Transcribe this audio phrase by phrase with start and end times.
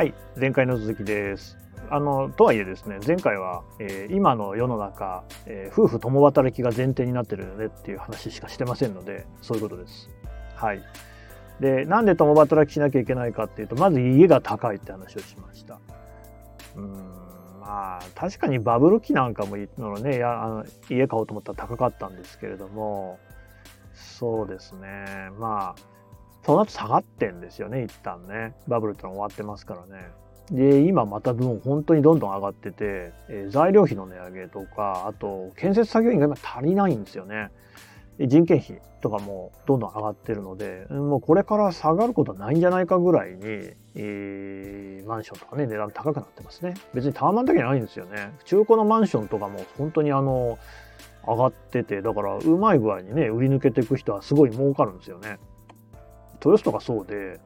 [0.00, 1.58] はい、前回の続きです。
[1.90, 10.08] あのとはいえですね前回は、えー今の世の中、えー夫婦共働きが前提になってるよねっていう話しかしてませんのでそういうことです。
[10.54, 10.82] はい、
[11.60, 15.78] でなんで共働きしなきゃいけないかっていうとまず家が高いって話をしました。
[16.76, 16.92] うん
[17.60, 23.18] まあ確かにバブル期なんかもいのねやあの家買おうと思ったら高かったんですけれども
[23.92, 25.89] そうですねまあ
[26.44, 30.10] その後下がってんですよね一旦ねバブルってのは終わってますからね。
[30.50, 37.50] で今またもう本当にどんどん上がってて、えー材料費の値上げとかあと建設作業員が今足りないんですよね。
[38.18, 43.38] 人件費とかもどんどん上がってるのでもうこれから下がることはないんじゃないかぐらいに、
[43.94, 46.74] えーマンションとかね値段高くなってますね。
[46.94, 48.32] 別にタワマンだけじゃないんですよね。
[48.44, 50.58] 中古のマンションとかも本当にあの
[51.26, 55.38] 上がっててだからうまい具合にね売り抜けていく人はすごい儲かるんですよね。
[56.44, 57.40] 豊洲とかそうで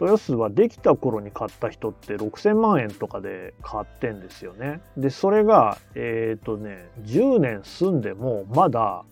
[0.00, 4.80] 豊洲はできた頃に買った人って6,000万円とかで買ってんですよね。
[4.96, 9.04] でそれがえっ、とね10年住んでもまだ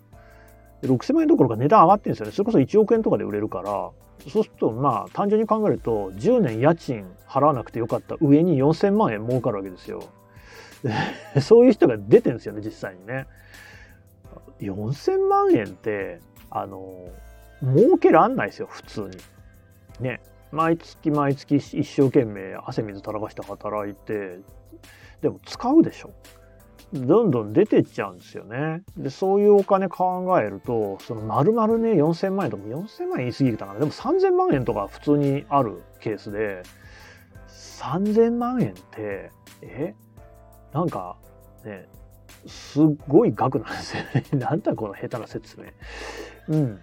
[0.82, 2.32] 6,000万円どころか値段上がってるんですよね。
[2.32, 3.90] それこそ1億円とかで売れるから
[4.28, 10.02] そうするとまあ単純に考えると10年家賃払わなくてよかった上に4,000万円儲かるわけですよ。
[11.40, 13.26] そういう人が出てるんですよね実際にね。
[14.60, 17.08] 4,000万円ってあの
[17.62, 19.10] 儲けらんないですよ普通に。
[20.00, 20.20] ね。
[20.52, 24.40] 毎月毎月一生懸命汗水垂らかして働いて
[25.20, 26.12] でも使うでしょ。
[26.92, 28.82] どんどん出てっちゃうんですよね。
[28.96, 33.78] でそういうお金考えるとその丸々ね4,000万円とか4,000万円言い過ぎたかな。
[33.78, 36.62] でも3,000万円とか普通にあるケースで
[37.48, 39.30] 3,000万円って
[39.62, 39.94] え？
[40.72, 41.16] なんか
[41.64, 41.86] ね
[42.46, 44.24] すっごい額なんですよね。
[44.34, 45.66] なんだこの下手な説明。
[46.48, 46.80] うん。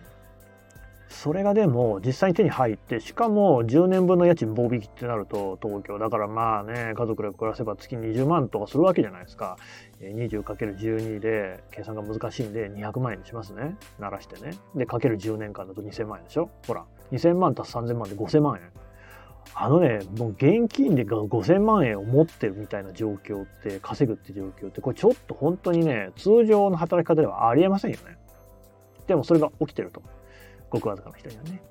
[1.18, 5.98] それがでも実際に手に入ってしかも10年分の家賃棒引きってなると東京。
[5.98, 9.58] だからまあね家族で暮らせば月20万とかするわけじゃないですか。
[10.00, 13.76] 20×12 で計算が難しいんで200万円にしますね。
[13.98, 14.52] 鳴らしてね。
[14.76, 16.52] でかける10年間だと2000万円でしょ。
[16.68, 18.70] ほら2000万足す3000万で5000万円。
[19.56, 28.20] あのねもう現金で5000万円を持ってるみたいな状況って稼ぐって状況ってこれちょっと本当にね通常の働き方ではありえませんよね。
[29.08, 30.04] でもそれが起きてると。
[30.70, 31.62] ごくわずかな人にはね。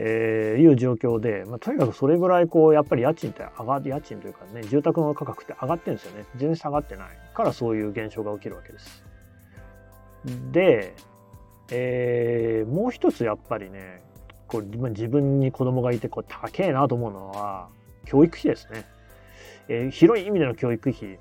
[0.00, 9.04] えーいう状況で、まあ、とにかくそれぐらいこうやっぱり家賃って上が家賃というかね住宅の価格って上がってるんですよね全然下がってないからそういう現象が起きるわけです。
[10.52, 10.94] で、
[11.72, 14.02] えーもう一つやっぱりね
[14.46, 17.68] こう自分に子供がいてこう高えなと思うのは
[18.06, 18.84] 教育費ですね。
[19.68, 21.18] えー広い意味での教育費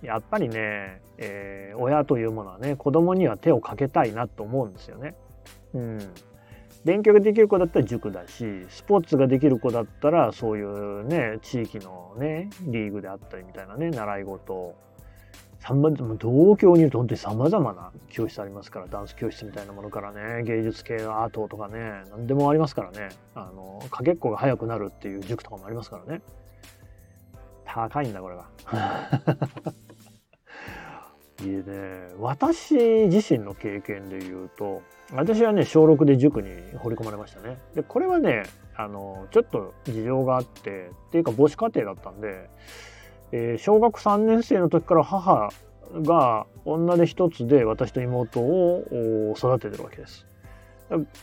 [0.00, 5.16] やっぱりね、えー親というものはね子供には手をかけたいなと思うんですよね。
[5.74, 5.98] うん、
[6.84, 14.74] 勉強ができる子だったら塾だしスポーツができる子だったらそういうね地域のねリーグであったりみたいなね習い事
[15.60, 26.20] さま同郷にいると本当にさまざまな教室ありますからダンス教室みたいなものからね芸術系のアートとかね何でもありますからねあのかけっこが速くなるっていう塾とかもありますからね
[27.64, 28.48] 高いんだこれが。
[31.42, 31.62] いいね。
[32.18, 32.74] 私
[33.08, 34.82] 自身の経験で言うと
[35.12, 37.58] 私はね小6で塾に放り込まれましたね。
[37.74, 38.44] でこれはね
[38.76, 42.48] あのちょっと事情があってっていうか母子家庭だったんで、
[43.32, 45.50] えー小学3年生の時から母
[45.92, 50.26] が女手一つで私と妹を育ててるわけです。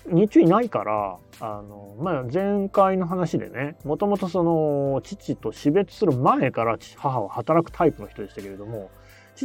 [0.07, 8.90] 日中いないからあの、まあ、前回の話でねもともとその父と死別する前から母は働くタイプの人でしたけれども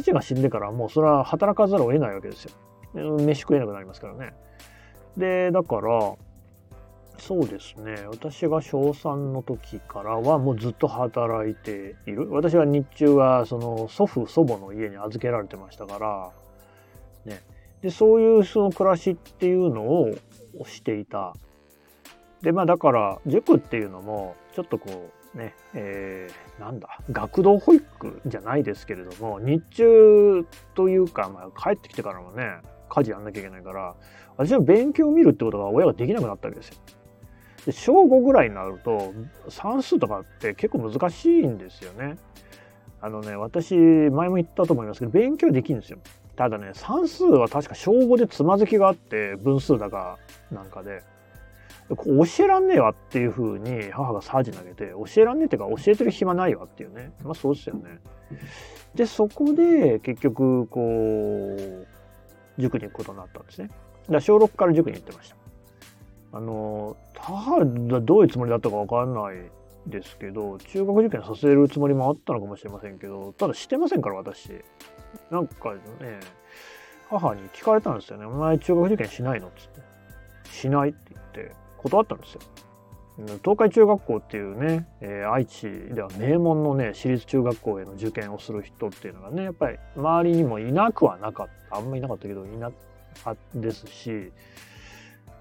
[0.03, 2.51] 父が死んでからもうそれは働かざるを得ないわけですよ。
[3.19, 4.33] 飯食えなくなりますからね。
[5.17, 6.15] でだから
[7.17, 15.97] そうですね私が小3の時からはもうずっと働いている私は日中はその祖父祖母の家に預けられてましたか
[17.25, 17.41] ら、ね、
[17.81, 20.15] でそういうその暮らしっていうのを
[20.65, 21.33] していた。
[22.41, 32.59] でまあだから塾っていうのもちょっとこうね、えーなんだ学童保育じゃないですけれども日中というか、まあ、帰ってきてからもね
[32.89, 33.95] 家事やんなきゃいけないから
[34.37, 36.75] 私は勉強を見るってことが親ができなくなったわけですよ。
[37.65, 39.13] で小5ぐらいになると
[39.49, 42.17] 算数とかって結構難しいんですよね。
[43.01, 45.99] あのね私前も言ったと思いますけど勉強できるんですよ。
[46.35, 50.17] ただね算数は確か小5でつまずきがあって分数だか
[50.51, 51.01] なんかで
[51.89, 57.99] 教えらんねえわっていうふうに母がサージ投げて教えらんねえっていうか教えてる暇ないわっていうねまあそうですよね。
[58.95, 61.87] でそこで結局こう
[62.57, 63.67] 塾に行くことになったんですね。
[63.67, 65.35] だから小6から塾に行ってました。
[66.33, 69.51] あの母がどういうつもりだったか分かんない
[69.87, 74.49] ですけど中学受験させるつもりもあったのかもしれませんけどただしてませんから私
[75.29, 76.19] なんかね
[77.09, 79.81] 母に聞かれたんですよね「お前中学受験しないの?」っつって
[80.49, 81.55] 「しない」って言って
[81.89, 82.41] 断ったんですよ
[83.43, 92.71] 東海中学校っていうね、えー、愛知では名門のね私立中学校への受験をする人っていうのがねやっぱり周りにもいなくはなかったあんまりいなかったけどいな
[93.23, 94.31] かですし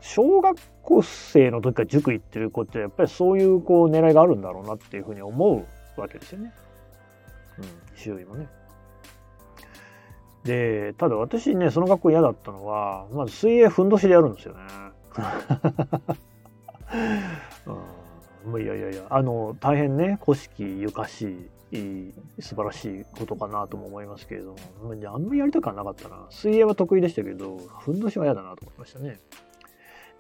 [0.01, 5.67] 小学校生の時から塾行ってる子ってやっぱりそういうこう狙いがあるんだろうなっていうふうに思
[5.97, 6.53] うわけですよね。
[7.59, 7.65] うん、
[7.97, 8.47] 周囲もね。
[10.45, 14.61] で、ただ私ね、その学校嫌だったのは、まず水泳ふんどしでやるんですよね。
[18.47, 24.57] うん、いやいやいや、あの、大変ね、古式ゆかしい、素晴らしいことかなとも思いますけれども、
[25.13, 26.27] あんまりやりたくはなかったな。
[26.31, 29.19] 水泳は得意でしたけど、ふんどしは嫌だなと思いましたね。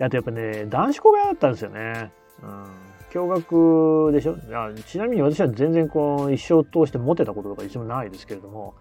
[0.00, 2.11] あとやっぱね、男子校が嫌だったんですよね。
[2.43, 2.65] うん。
[3.11, 4.37] 驚愕でしょ？
[4.53, 8.75] あちなみに私は全然こう、一生通してモテたこととか一緒もないですけれども、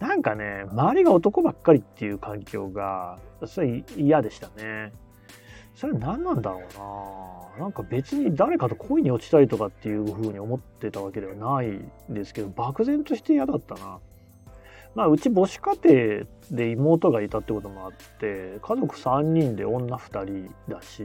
[0.00, 4.92] なんかね、周りが男ばっかりっていう環境が、それ嫌でしたね。
[5.78, 6.58] それ何なんだろ
[7.56, 14.00] うななんか別に誰かと恋に落ちたいとかっていうふうに思ってたわけではないですけど、漠然として嫌だったな。
[14.96, 21.04] まあ、うち母子家庭で妹がいたってこともあって家族3人で女2人だし、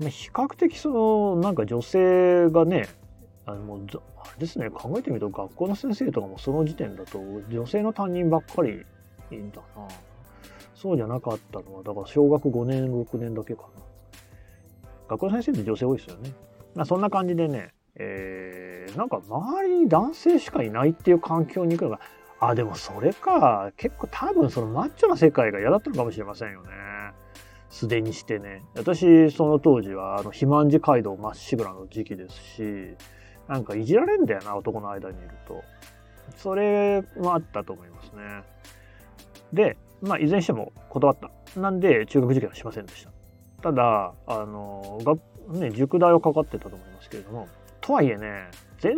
[0.00, 2.86] 比較的そのなんか女性がね
[3.46, 3.86] あのもう
[4.18, 7.18] あれですね考えてみると学校の先生とかもその時点だと
[7.48, 8.84] 女性の担任ばっかり
[9.30, 9.88] いいんだな
[10.86, 13.68] そうじゃなかったのはだから小学5年6年だけかな
[15.08, 16.32] 学校の先生って女性多いですよね、
[16.76, 22.00] まあ、そんな感じでねえー、なんか周りに男性しかいないっていう環境に行くのが
[22.38, 23.72] あ、でもそれか。
[23.78, 26.68] 結構多分そのマッチョな世界が嫌だったのかもしれませんよね。
[27.70, 28.62] すでにしてね。
[28.74, 32.62] 私、その当時は、あの、肥満児街道まっしぐらの時期ですし、
[33.48, 35.62] なんかいじられんだよな、男の間にいると。
[36.36, 38.42] それもあったと思いますね。
[39.52, 41.60] で、まあ、いずれにしても断った。
[41.60, 43.10] なんで、中学受験はしませんでした。
[43.62, 45.16] ただ、あの、が
[45.58, 47.48] ね、塾代はかかってたと思いますけれども、
[47.80, 48.48] とはいえね、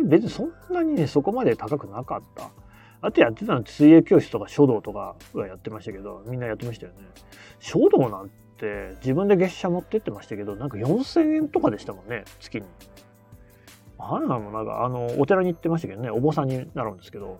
[0.05, 2.51] 別にそんなにね、そこまで高くなかった。
[3.01, 6.99] あとやってたの水泳教室とか書道とかはやってましたけど、みんなやってましたよね。
[7.59, 12.63] 書道なんて自分で月謝持ってってましたけど、なんか4000円とかでしたもんね、月に。
[13.97, 17.39] あんなのなんか、あの、お寺に行ってましたけどね、お坊さんになるんですけど、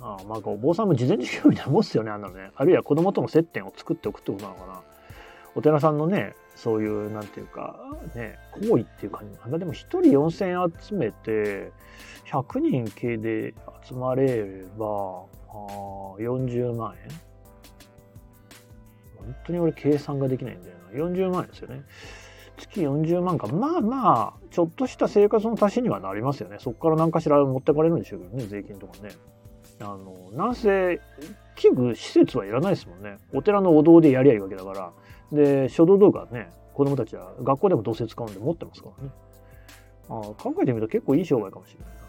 [0.00, 2.50] ああ、まあ、お坊さんも事前授業みたいなもんっすよね、あんなのね。
[2.56, 4.82] あるいは子供との接点を作っておくってことなのかな。
[5.54, 7.76] お寺さんのね、そういう、なんていうか、
[8.14, 9.58] ね、行為っていう感じなんだ。
[9.58, 11.72] でも1人4000円集めて、
[12.26, 13.54] 100人系で
[13.86, 17.32] 集まれれば、あ40万円
[19.16, 21.18] 本当に俺計算ができないんだよな。
[21.18, 21.82] 40万円ですよね。
[22.56, 23.46] 月40万か。
[23.46, 26.56] まあまあ、ちょっとした生活の足しにはなりますよね。
[26.60, 29.10] そこから何かしら持ってかれるんでしょうけどね、税金とかね。
[29.82, 31.00] あの、なんせ、
[31.56, 33.18] 器具、施設はいらないですもんね。
[33.32, 34.92] お寺のお堂でやりゃいいわけだから。
[35.32, 39.10] で、書道動画ね、子供たちは学校でもどうせ使うんで持ってますからね。
[40.08, 40.12] あ
[40.42, 42.02] 考えてみると結構いい商売かもしれないな。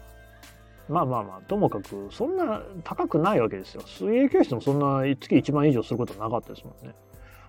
[0.88, 3.82] まあまあまあ、ともかく、そんな高くないわけですよ。
[3.86, 6.94] 水泳教室もそんな月1万以上することはなかったですもんね。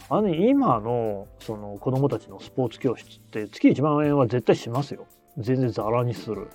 [0.09, 5.07] あの、今の、その子供たちのスポーツ教室って月1万円は絶対しますよ。
[5.37, 6.47] 全然ザラにする。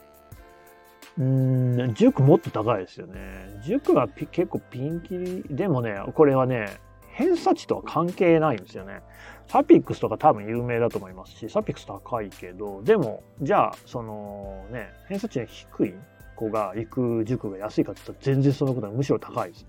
[1.20, 3.60] うん、塾もっと高いですよね。
[3.62, 5.44] 塾は結構ピンキリ。
[5.50, 9.02] でもね、これはね、偏差値とは関係ないんですよね。
[9.46, 15.94] サピックスとか多分有名だと思いますし、サピックス高いけど、でも、じゃあ、そのね、偏差値が低い
[16.36, 19.66] 子が行く塾が安いかって言ったら全然そのことはむしろ高いです。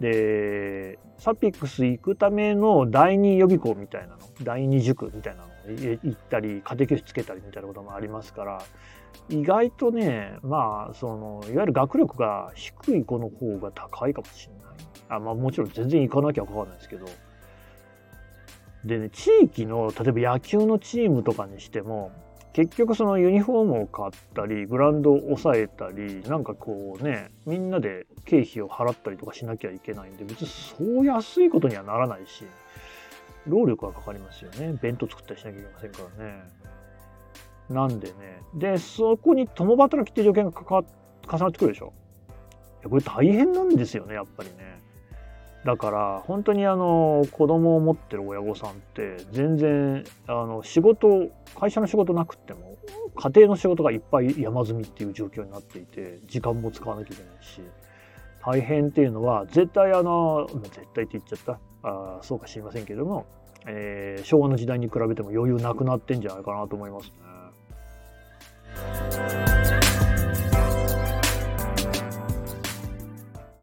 [0.00, 5.48] で、サピックス行くための第二予備校みたいなの、第二塾みたいなの
[6.02, 8.62] 行ったり、家庭教師つけたりみたいなこともありますから、
[9.28, 14.64] 意外とね、まあ、その、いわゆる学力が低い子の方が高いかもしれない。
[15.08, 17.06] あまあ、もちろん全然行かなきゃかかんないですけど。
[18.84, 22.10] でね、地域の、例えば野球のチームとかにしても、
[22.54, 32.44] 結局そのユニフォームを買ったり、グランドを抑えたり、なんかこうね、みんなで経費を払ったりとかしなきゃいけないんで、別にそう安いことにはならないし、
[33.48, 34.78] 労力はかかりますよね。
[34.80, 36.42] 弁当作ったりしなきゃいけませんからね。
[37.70, 38.40] なんでね。
[38.54, 40.84] で、そこに共働きって条件がかか
[41.28, 41.92] 重なってくるでしょ。
[42.88, 44.80] これ大変なんですよね、やっぱりね。
[45.64, 52.76] だから本当にあの子供を持ってる親御さんって全然あの仕事会社の仕事なくっても
[53.16, 57.62] 家庭の仕事がいっぱい山積みっていう状況になっていて時間も使わなきゃいけないし
[58.44, 63.24] 大変っていうのは絶対あの絶対って言っちゃったあそうか知りませんけども、
[63.66, 67.10] えー、昭和の時代に比べても余裕なくなってんじゃないかなと思います。